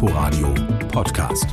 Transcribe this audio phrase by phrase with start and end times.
[0.00, 0.54] Inforadio
[0.92, 1.46] Podcast.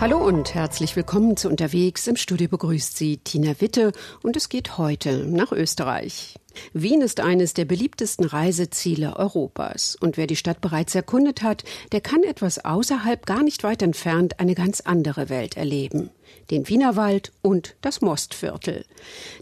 [0.00, 2.06] Hallo und herzlich willkommen zu Unterwegs.
[2.06, 3.92] Im Studio begrüßt Sie Tina Witte
[4.22, 6.36] und es geht heute nach Österreich.
[6.72, 9.96] Wien ist eines der beliebtesten Reiseziele Europas.
[10.00, 14.40] Und wer die Stadt bereits erkundet hat, der kann etwas außerhalb gar nicht weit entfernt
[14.40, 16.10] eine ganz andere Welt erleben.
[16.50, 18.84] Den Wienerwald und das Mostviertel.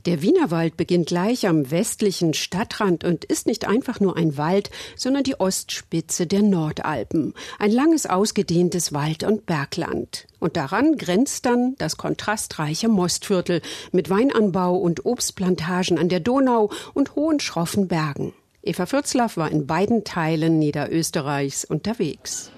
[0.07, 5.25] Der Wienerwald beginnt gleich am westlichen Stadtrand und ist nicht einfach nur ein Wald, sondern
[5.25, 7.35] die Ostspitze der Nordalpen.
[7.59, 10.27] Ein langes ausgedehntes Wald- und Bergland.
[10.39, 13.61] Und daran grenzt dann das kontrastreiche Mostviertel
[13.93, 16.71] mit Weinanbau und Obstplantagen an der Donau
[17.09, 18.35] hohen schroffen Bergen.
[18.63, 22.51] Eva Fürzlaff war in beiden Teilen Niederösterreichs unterwegs.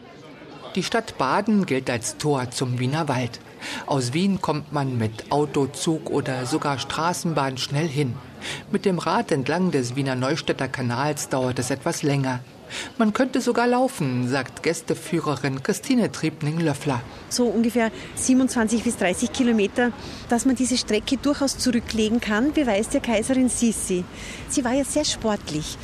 [0.74, 3.41] Die Stadt Baden gilt als Tor zum Wiener Wald.
[3.86, 8.14] Aus Wien kommt man mit Auto, Zug oder sogar Straßenbahn schnell hin.
[8.70, 12.41] Mit dem Rad entlang des Wiener Neustädter Kanals dauert es etwas länger.
[12.98, 17.00] Man könnte sogar laufen, sagt Gästeführerin Christine Triebning-Löffler.
[17.28, 19.92] So ungefähr 27 bis 30 Kilometer,
[20.28, 24.05] dass man diese Strecke durchaus zurücklegen kann, beweist der Kaiserin Sissi.
[24.48, 25.77] Sie war ja sehr sportlich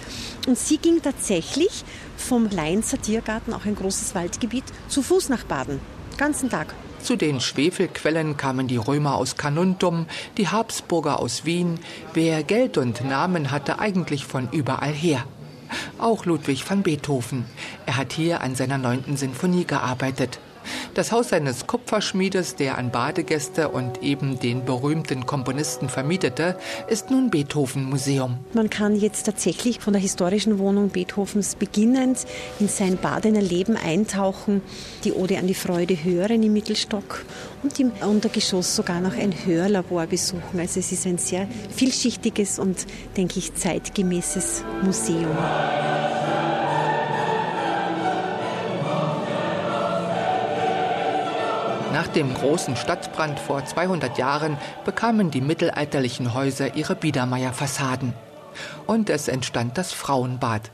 [0.47, 1.85] und sie ging tatsächlich
[2.17, 5.81] vom Leinzer Tiergarten, auch ein großes Waldgebiet, zu Fuß nach Baden.
[6.17, 6.75] Ganzen Tag.
[7.03, 11.79] Zu den Schwefelquellen kamen die Römer aus Carnuntum, die Habsburger aus Wien.
[12.13, 15.25] Wer Geld und Namen hatte, eigentlich von überall her.
[15.99, 17.45] Auch Ludwig van Beethoven.
[17.87, 20.39] Er hat hier an seiner neunten Sinfonie gearbeitet.
[20.95, 27.31] Das Haus seines Kupferschmiedes, der an Badegäste und eben den berühmten Komponisten vermietete, ist nun
[27.31, 28.39] Beethoven-Museum.
[28.53, 32.27] Man kann jetzt tatsächlich von der historischen Wohnung Beethovens beginnend
[32.59, 34.63] in sein Badener Leben eintauchen,
[35.05, 37.25] die Ode an die Freude hören im Mittelstock
[37.63, 40.59] und im Untergeschoss sogar noch ein Hörlabor besuchen.
[40.59, 45.37] Also es ist ein sehr vielschichtiges und, denke ich, zeitgemäßes Museum.
[51.93, 58.13] Nach dem großen Stadtbrand vor 200 Jahren bekamen die mittelalterlichen Häuser ihre Biedermeierfassaden.
[58.87, 60.71] Und es entstand das Frauenbad.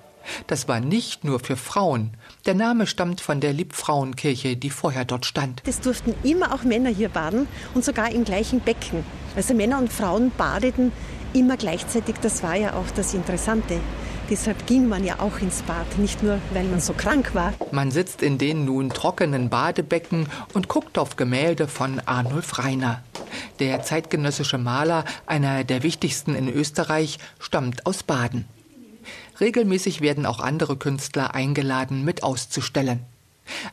[0.46, 2.12] Das war nicht nur für Frauen.
[2.46, 5.62] Der Name stammt von der Liebfrauenkirche, die vorher dort stand.
[5.66, 9.04] Es durften immer auch Männer hier baden und sogar im gleichen Becken.
[9.36, 10.92] Also Männer und Frauen badeten
[11.32, 12.16] immer gleichzeitig.
[12.22, 13.80] Das war ja auch das Interessante.
[14.30, 17.52] Deshalb ging man ja auch ins Bad, nicht nur, weil man so krank war.
[17.72, 23.02] Man sitzt in den nun trockenen Badebecken und guckt auf Gemälde von Arnulf Reiner.
[23.58, 28.46] Der zeitgenössische Maler, einer der wichtigsten in Österreich, stammt aus Baden.
[29.40, 33.00] Regelmäßig werden auch andere Künstler eingeladen, mit auszustellen.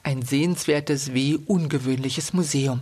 [0.03, 2.81] Ein sehenswertes wie ungewöhnliches Museum.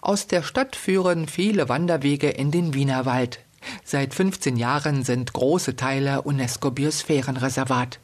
[0.00, 3.40] Aus der Stadt führen viele Wanderwege in den Wienerwald.
[3.84, 7.98] Seit 15 Jahren sind große Teile UNESCO-Biosphärenreservat.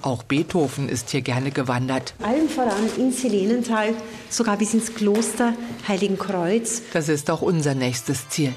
[0.00, 2.14] Auch Beethoven ist hier gerne gewandert.
[2.22, 3.92] Allen voran ins Helenental,
[4.30, 5.52] sogar bis ins Kloster
[5.86, 6.82] Heiligenkreuz.
[6.94, 8.54] Das ist auch unser nächstes Ziel.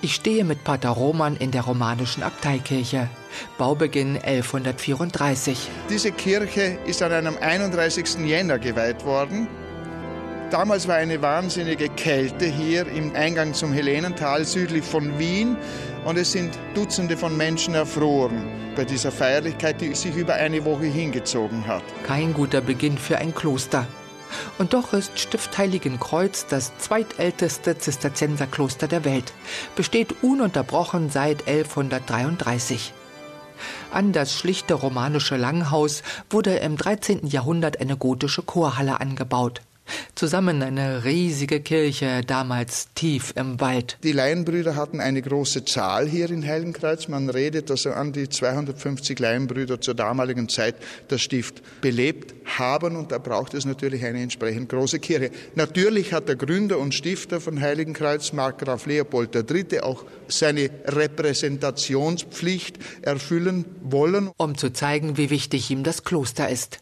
[0.00, 3.08] Ich stehe mit Pater Roman in der romanischen Abteikirche.
[3.58, 5.68] Baubeginn 1134.
[5.90, 8.18] Diese Kirche ist an einem 31.
[8.24, 9.48] Jänner geweiht worden.
[10.52, 15.56] Damals war eine wahnsinnige Kälte hier im Eingang zum Helenental südlich von Wien
[16.04, 20.86] und es sind Dutzende von Menschen erfroren bei dieser Feierlichkeit, die sich über eine Woche
[20.86, 21.82] hingezogen hat.
[22.06, 23.86] Kein guter Beginn für ein Kloster.
[24.58, 29.32] Und doch ist Stift Heiligenkreuz das zweitälteste Zisterzienserkloster der Welt,
[29.76, 32.92] besteht ununterbrochen seit 1133.
[33.90, 37.26] An das schlichte romanische Langhaus wurde im 13.
[37.26, 39.62] Jahrhundert eine gotische Chorhalle angebaut.
[40.14, 43.98] Zusammen eine riesige Kirche, damals tief im Wald.
[44.02, 47.08] Die Laienbrüder hatten eine große Zahl hier in Heiligenkreuz.
[47.08, 50.76] Man redet, dass an die 250 Laienbrüder zur damaligen Zeit
[51.08, 55.30] das Stift belebt haben und da braucht es natürlich eine entsprechend große Kirche.
[55.54, 63.64] Natürlich hat der Gründer und Stifter von Heiligenkreuz, Markgraf Leopold III., auch seine Repräsentationspflicht erfüllen
[63.82, 64.30] wollen.
[64.36, 66.80] Um zu zeigen, wie wichtig ihm das Kloster ist.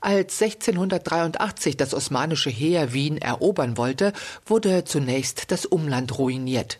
[0.00, 4.12] Als 1683 das osmanische Heer Wien erobern wollte,
[4.46, 6.78] wurde zunächst das Umland ruiniert.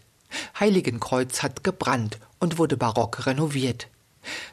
[0.58, 3.88] Heiligenkreuz hat gebrannt und wurde barock renoviert.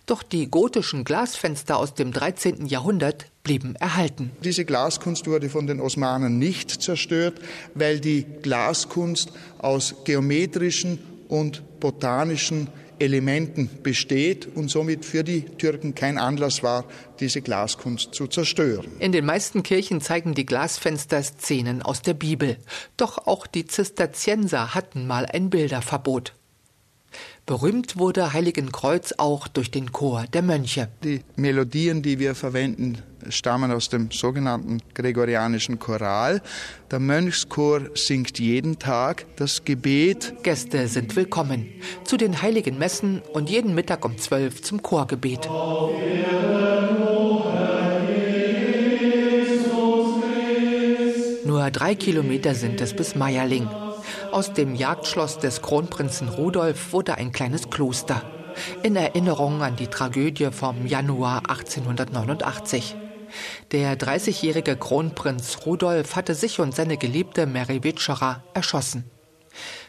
[0.05, 2.65] Doch die gotischen Glasfenster aus dem 13.
[2.65, 4.31] Jahrhundert blieben erhalten.
[4.43, 7.39] Diese Glaskunst wurde von den Osmanen nicht zerstört,
[7.73, 10.99] weil die Glaskunst aus geometrischen
[11.29, 12.67] und botanischen
[13.01, 16.85] Elementen besteht und somit für die Türken kein Anlass war,
[17.19, 18.87] diese Glaskunst zu zerstören.
[18.99, 22.57] In den meisten Kirchen zeigen die Glasfenster Szenen aus der Bibel.
[22.97, 26.33] Doch auch die Zisterzienser hatten mal ein Bilderverbot.
[27.51, 30.87] Berühmt wurde Heiligenkreuz auch durch den Chor der Mönche.
[31.03, 36.41] Die Melodien, die wir verwenden, stammen aus dem sogenannten gregorianischen Choral.
[36.91, 40.33] Der Mönchschor singt jeden Tag das Gebet.
[40.43, 41.67] Gäste sind willkommen
[42.05, 45.49] zu den heiligen Messen und jeden Mittag um zwölf zum Chorgebet.
[51.43, 53.67] Nur drei Kilometer sind es bis Meierling.
[54.31, 58.21] Aus dem Jagdschloss des Kronprinzen Rudolf wurde ein kleines Kloster.
[58.81, 62.95] In Erinnerung an die Tragödie vom Januar 1889.
[63.73, 69.03] Der 30-jährige Kronprinz Rudolf hatte sich und seine Geliebte Mary Witscherer erschossen.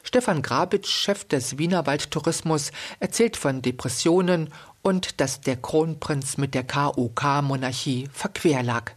[0.03, 4.53] Stefan Grabitsch, Chef des Wiener Waldtourismus, erzählt von Depressionen
[4.83, 8.93] und dass der Kronprinz mit der KOK-Monarchie verquer lag.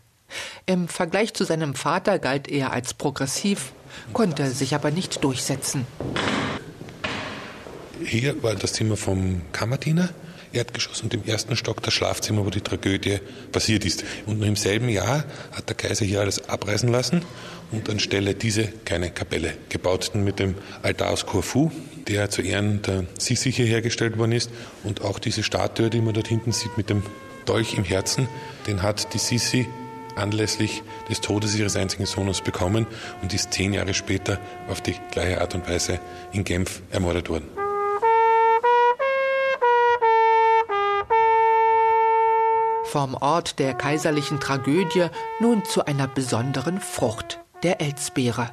[0.66, 3.74] Im Vergleich zu seinem Vater galt er als progressiv,
[4.14, 5.86] konnte sich aber nicht durchsetzen.
[8.04, 10.10] Hier war das Zimmer vom Kammerdiener,
[10.54, 13.20] Erdgeschoss und im ersten Stock das Schlafzimmer, wo die Tragödie
[13.52, 14.04] passiert ist.
[14.26, 17.24] Und im selben Jahr hat der Kaiser hier alles abreißen lassen
[17.72, 21.72] und anstelle diese keine Kapelle gebaut mit dem Altar aus Corfu,
[22.08, 24.50] der zu Ehren der Sisi hier hergestellt worden ist.
[24.84, 27.04] Und auch diese Statue, die man dort hinten sieht mit dem
[27.46, 28.28] Dolch im Herzen,
[28.68, 29.68] den hat die Sisi
[30.16, 32.88] anlässlich des Todes ihres einzigen Sohnes bekommen
[33.22, 34.40] und ist zehn Jahre später
[34.70, 36.00] auf die gleiche Art und Weise
[36.32, 37.50] in Genf ermordet worden.
[42.84, 45.08] Vom Ort der kaiserlichen Tragödie
[45.42, 48.52] nun zu einer besonderen Frucht, der Elsbeere.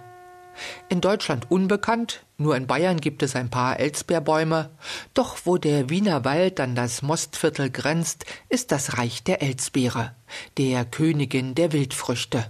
[0.89, 4.71] In Deutschland unbekannt, nur in Bayern gibt es ein paar Elsbeerbäume.
[5.15, 10.15] Doch wo der Wiener Wald an das Mostviertel grenzt, ist das Reich der Elsbeere,
[10.59, 12.47] der Königin der Wildfrüchte.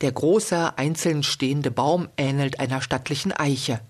[0.00, 3.80] Der große, einzeln stehende Baum ähnelt einer stattlichen Eiche.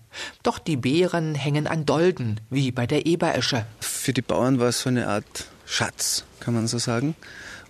[0.43, 3.65] Doch die Beeren hängen an Dolden, wie bei der Eberesche.
[3.79, 7.15] Für die Bauern war es so eine Art Schatz, kann man so sagen.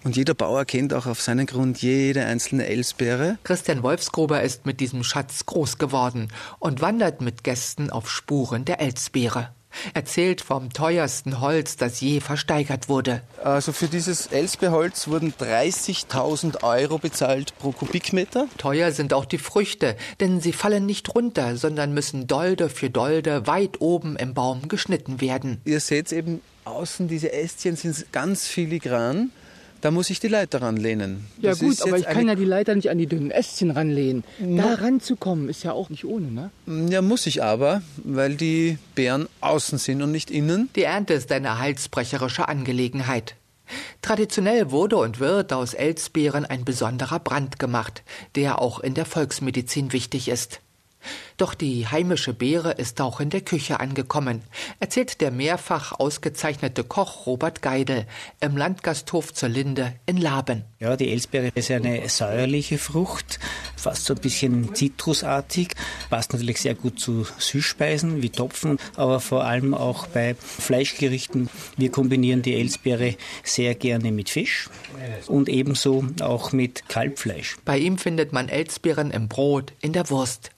[0.04, 3.38] Und jeder Bauer kennt auch auf seinen Grund jede einzelne Elsbeere.
[3.44, 6.30] Christian Wolfsgruber ist mit diesem Schatz groß geworden
[6.60, 9.54] und wandert mit Gästen auf Spuren der Elsbeere.
[9.94, 13.22] Erzählt vom teuersten Holz, das je versteigert wurde.
[13.44, 18.48] Also für dieses Elsbeerholz wurden 30.000 Euro bezahlt pro Kubikmeter.
[18.58, 23.46] Teuer sind auch die Früchte, denn sie fallen nicht runter, sondern müssen Dolde für Dolde
[23.48, 25.62] weit oben im Baum geschnitten werden.
[25.66, 29.32] Ihr seht eben außen, diese Ästchen sind ganz filigran.
[29.82, 31.26] Da muss ich die Leiter ranlehnen.
[31.42, 33.32] Ja Das gut, ist aber jetzt ich kann ja die Leiter nicht an die dünnen
[33.32, 34.24] Ästchen ranlehnen.
[34.40, 36.52] Da ranzukommen ist ja auch nicht ohne, ne?
[36.90, 40.70] Ja, muss ich aber, weil die Beeren außen sind und nicht innen.
[40.76, 43.36] Die Ernte ist eine halsbrecherische Angelegenheit.
[44.02, 48.04] Traditionell wurde und wird aus Elsbeeren ein besonderer Brand gemacht,
[48.36, 50.62] der auch in der Volksmedizin wichtig ist.
[51.38, 54.42] Doch die heimische Beere ist auch in der Küche angekommen,
[54.80, 58.06] erzählt der mehrfach ausgezeichnete Koch Robert Geidel
[58.42, 60.66] im Landgasthof zur Linde in Laben.
[60.80, 63.40] Ja, die Elsbeere ist eine säuerliche Frucht,
[63.78, 65.70] fast so ein bisschen zitrusartig,
[66.10, 71.50] passt natürlich sehr gut zu Süßspeisen wie Topfen, aber vor allem auch bei Fleischgerichten.
[71.78, 74.70] Wir kombinieren die Elsbeere sehr gerne mit Fisch
[75.28, 77.58] und ebenso auch mit Kalbfleisch.
[77.64, 80.52] Bei ihm findet man Elsbeeren im Brot, in der Wurst.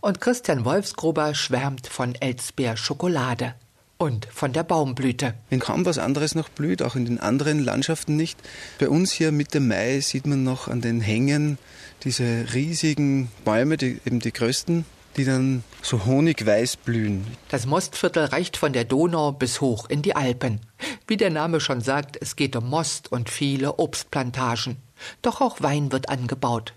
[0.00, 3.54] Und Christian Wolfsgruber schwärmt von Elsbeerschokolade
[4.02, 5.34] und von der Baumblüte.
[5.48, 8.36] Wenn kaum was anderes noch blüht, auch in den anderen Landschaften nicht.
[8.80, 11.56] Bei uns hier Mitte Mai sieht man noch an den Hängen
[12.02, 14.84] diese riesigen Bäume, die, eben die größten,
[15.16, 17.24] die dann so honigweiß blühen.
[17.48, 20.60] Das Mostviertel reicht von der Donau bis hoch in die Alpen.
[21.06, 24.78] Wie der Name schon sagt, es geht um Most und viele Obstplantagen.
[25.20, 26.74] Doch auch Wein wird angebaut.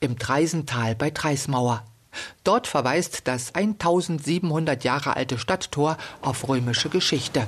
[0.00, 1.84] Im Treisental bei Treismauer.
[2.44, 7.46] Dort verweist das 1700 Jahre alte Stadttor auf römische Geschichte.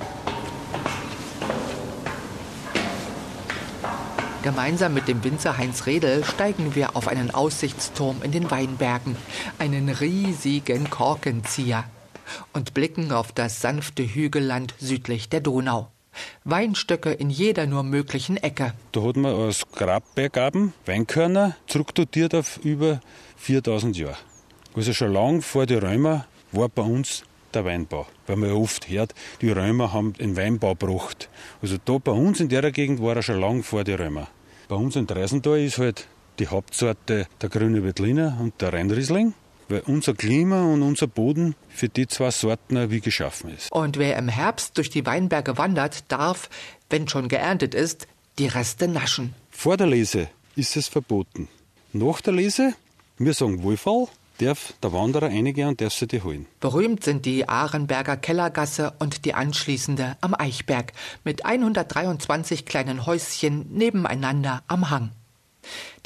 [4.42, 9.16] Gemeinsam mit dem Winzer Heinz Redel steigen wir auf einen Aussichtsturm in den Weinbergen,
[9.58, 11.84] einen riesigen Korkenzieher,
[12.52, 15.90] und blicken auf das sanfte Hügelland südlich der Donau.
[16.44, 18.72] Weinstöcke in jeder nur möglichen Ecke.
[18.92, 23.00] Da hat man als Grabbeigaben Weinkörner zurückdotiert auf über
[23.36, 24.16] 4000 Jahre.
[24.78, 28.06] Also schon lang vor den Römer war bei uns der Weinbau.
[28.28, 31.28] Weil man ja oft hört, die Römer haben den Weinbau gebracht.
[31.60, 34.28] Also da bei uns in der Gegend war er schon lang vor den Römer.
[34.68, 36.06] Bei uns in Dreisental ist halt
[36.38, 39.34] die Hauptsorte der grüne Veltliner und der Rheinriesling.
[39.68, 43.72] Weil unser Klima und unser Boden für die zwei Sorten wie geschaffen ist.
[43.72, 46.48] Und wer im Herbst durch die Weinberge wandert, darf,
[46.88, 48.06] wenn schon geerntet ist,
[48.38, 49.34] die Reste naschen.
[49.50, 51.48] Vor der Lese ist es verboten.
[51.92, 52.74] Nach der Lese,
[53.18, 54.06] wir sagen Wohlfall,
[54.38, 56.46] darf der Wanderer reingehen und darf sie die holen.
[56.60, 60.92] Berühmt sind die Ahrenberger Kellergasse und die anschließende am Eichberg
[61.24, 65.10] mit 123 kleinen Häuschen nebeneinander am Hang.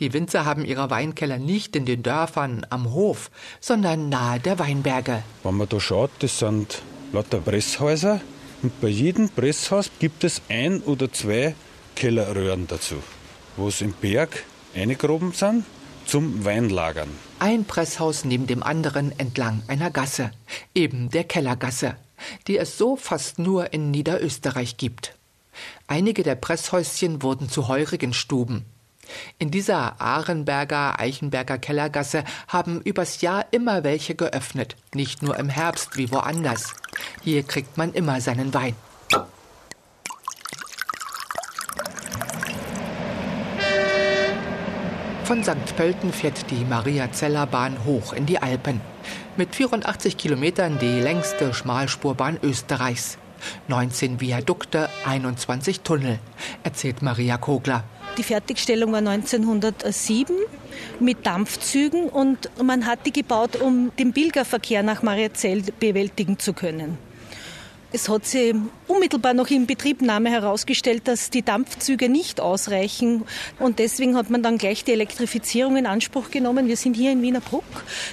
[0.00, 5.22] Die Winzer haben ihre Weinkeller nicht in den Dörfern am Hof, sondern nahe der Weinberge.
[5.44, 8.20] Wenn man da schaut, das sind lauter Presshäuser
[8.62, 11.54] und bei jedem Presshaus gibt es ein oder zwei
[11.94, 12.96] Kellerröhren dazu,
[13.56, 15.64] wo es im Berg eingegraben sind
[16.06, 17.10] zum Weinlagern.
[17.42, 20.30] Ein Presshaus neben dem anderen entlang einer Gasse,
[20.76, 21.96] eben der Kellergasse,
[22.46, 25.16] die es so fast nur in Niederösterreich gibt.
[25.88, 28.64] Einige der Presshäuschen wurden zu heurigen Stuben.
[29.40, 35.96] In dieser Ahrenberger, Eichenberger Kellergasse haben übers Jahr immer welche geöffnet, nicht nur im Herbst
[35.96, 36.74] wie woanders.
[37.24, 38.76] Hier kriegt man immer seinen Wein.
[45.32, 45.76] Von St.
[45.76, 48.82] Pölten fährt die Maria-Zeller-Bahn hoch in die Alpen.
[49.38, 53.16] Mit 84 Kilometern die längste Schmalspurbahn Österreichs.
[53.66, 56.18] 19 Viadukte, 21 Tunnel,
[56.64, 57.82] erzählt Maria Kogler.
[58.18, 60.36] Die Fertigstellung war 1907
[61.00, 66.98] mit Dampfzügen und man hat die gebaut, um den Pilgerverkehr nach Mariazell bewältigen zu können.
[67.94, 68.54] Es hat sich
[68.88, 73.24] unmittelbar noch in Betriebnahme herausgestellt, dass die Dampfzüge nicht ausreichen.
[73.58, 76.68] Und deswegen hat man dann gleich die Elektrifizierung in Anspruch genommen.
[76.68, 77.64] Wir sind hier in Wiener Bruck.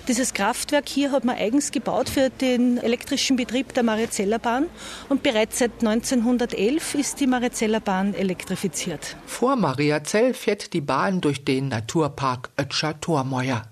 [0.10, 4.66] Dieses Kraftwerk hier hat man eigens gebaut für den elektrischen Betrieb der Mariazeller Bahn.
[5.08, 9.16] Und bereits seit 1911 ist die Mariazeller Bahn elektrifiziert.
[9.26, 13.64] Vor Mariazell fährt die Bahn durch den Naturpark Ötscher Tormäuer.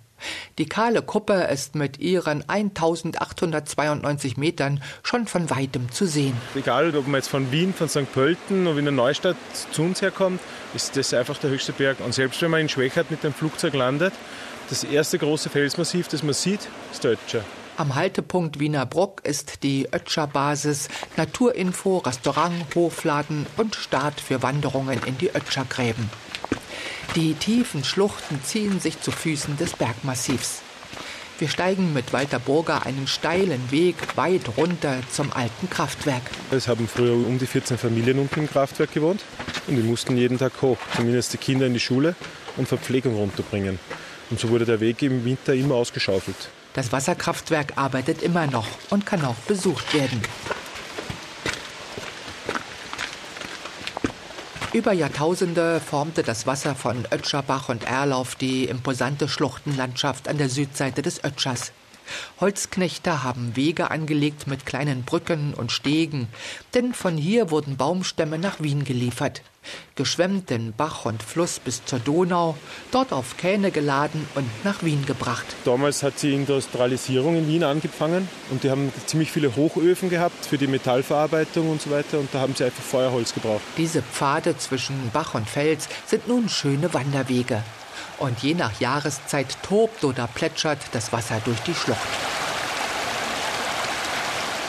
[0.57, 6.35] Die kahle Kuppe ist mit ihren 1892 Metern schon von weitem zu sehen.
[6.55, 8.11] Egal, ob man jetzt von Wien, von St.
[8.11, 9.37] Pölten oder Wiener Neustadt
[9.71, 10.39] zu uns herkommt,
[10.73, 11.99] ist das einfach der höchste Berg.
[11.99, 14.13] Und selbst wenn man in Schwächert mit dem Flugzeug landet,
[14.69, 17.43] das erste große Felsmassiv, das man sieht, ist der Ötscher.
[17.77, 24.99] Am Haltepunkt Wiener Bruck ist die Ötscher Basis, Naturinfo, Restaurant, Hofladen und Start für Wanderungen
[25.05, 26.09] in die Ötschergräben.
[27.15, 30.61] Die tiefen Schluchten ziehen sich zu Füßen des Bergmassivs.
[31.39, 36.23] Wir steigen mit Walter Burger einen steilen Weg weit runter zum alten Kraftwerk.
[36.49, 39.23] Es haben früher um die 14 Familien unten im Kraftwerk gewohnt
[39.67, 42.15] und die mussten jeden Tag hoch, zumindest die Kinder in die Schule
[42.55, 43.79] und Verpflegung runterbringen.
[44.29, 46.49] Und so wurde der Weg im Winter immer ausgeschaufelt.
[46.73, 50.21] Das Wasserkraftwerk arbeitet immer noch und kann auch besucht werden.
[54.77, 61.01] Über Jahrtausende formte das Wasser von Ötscherbach und Erlauf die imposante Schluchtenlandschaft an der Südseite
[61.01, 61.71] des Ötschers.
[62.39, 66.27] Holzknechte haben Wege angelegt mit kleinen Brücken und Stegen,
[66.75, 69.41] denn von hier wurden Baumstämme nach Wien geliefert
[69.95, 72.55] geschwemmt den Bach und Fluss bis zur Donau,
[72.91, 75.45] dort auf Kähne geladen und nach Wien gebracht.
[75.65, 80.57] Damals hat die Industrialisierung in Wien angefangen und die haben ziemlich viele Hochöfen gehabt für
[80.57, 83.61] die Metallverarbeitung und so weiter und da haben sie einfach Feuerholz gebraucht.
[83.77, 87.63] Diese Pfade zwischen Bach und Fels sind nun schöne Wanderwege.
[88.19, 92.26] Und je nach Jahreszeit tobt oder plätschert das Wasser durch die Schlucht.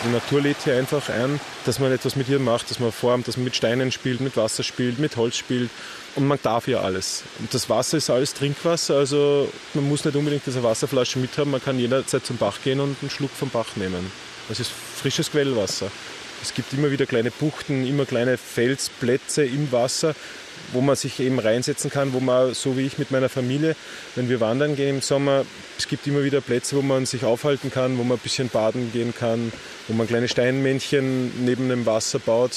[0.05, 3.26] Die Natur lädt hier einfach ein, dass man etwas mit ihr macht, dass man formt,
[3.26, 5.71] dass man mit Steinen spielt, mit Wasser spielt, mit Holz spielt.
[6.14, 7.25] Und man darf ja alles.
[7.40, 11.62] Und das Wasser ist alles Trinkwasser, also man muss nicht unbedingt diese Wasserflasche mithaben, man
[11.62, 14.11] kann jederzeit zum Bach gehen und einen Schluck vom Bach nehmen.
[14.49, 15.90] Das ist frisches Quellwasser.
[16.42, 20.14] Es gibt immer wieder kleine Buchten, immer kleine Felsplätze im Wasser,
[20.73, 23.75] wo man sich eben reinsetzen kann, wo man, so wie ich mit meiner Familie,
[24.14, 25.45] wenn wir wandern gehen im Sommer,
[25.78, 28.92] es gibt immer wieder Plätze, wo man sich aufhalten kann, wo man ein bisschen baden
[28.92, 29.52] gehen kann,
[29.88, 32.52] wo man kleine Steinmännchen neben dem Wasser baut.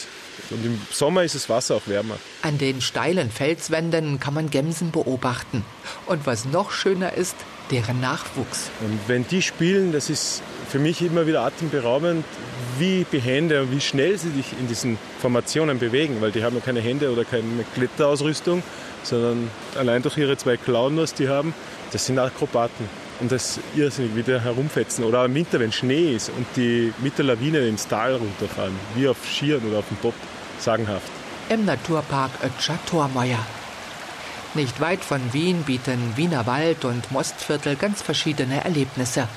[0.49, 2.17] Und im Sommer ist das Wasser auch wärmer.
[2.41, 5.63] An den steilen Felswänden kann man Gemsen beobachten.
[6.07, 7.35] Und was noch schöner ist,
[7.69, 8.69] deren Nachwuchs.
[8.81, 12.25] Und wenn die spielen, das ist für mich immer wieder atemberaubend,
[12.77, 16.61] wie behende und wie schnell sie sich in diesen Formationen bewegen, weil die haben ja
[16.61, 18.63] keine Hände oder keine Kletterausrüstung,
[19.03, 21.53] sondern allein durch ihre zwei Klauen, was die haben,
[21.91, 22.89] das sind Akrobaten.
[23.19, 25.03] Und das irrsinnig wieder herumfetzen.
[25.03, 29.07] Oder im Winter, wenn Schnee ist und die mit der Lawine ins Tal runterfahren, wie
[29.07, 30.15] auf Skiern oder auf dem Bob,
[30.57, 31.11] sagenhaft.
[31.49, 33.45] Im Naturpark Ötscher Tormeier.
[34.53, 39.27] Nicht weit von Wien bieten Wienerwald und Mostviertel ganz verschiedene Erlebnisse.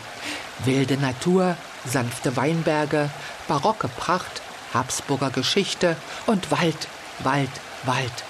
[0.64, 3.10] Wilde Natur, sanfte Weinberge,
[3.48, 6.88] barocke Pracht, Habsburger Geschichte und Wald,
[7.22, 7.50] Wald,
[7.84, 8.24] Wald.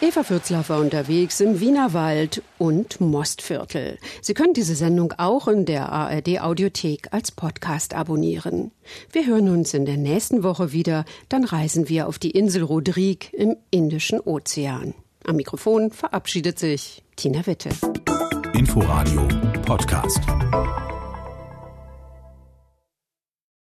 [0.00, 3.98] Eva Fürzler war unterwegs im Wienerwald und Mostviertel.
[4.20, 8.70] Sie können diese Sendung auch in der ARD Audiothek als Podcast abonnieren.
[9.12, 13.30] Wir hören uns in der nächsten Woche wieder, dann reisen wir auf die Insel Rodrigue
[13.32, 14.92] im Indischen Ozean.
[15.26, 17.70] Am Mikrofon verabschiedet sich Tina Witte.
[18.54, 19.26] Inforadio
[19.66, 20.73] Podcast.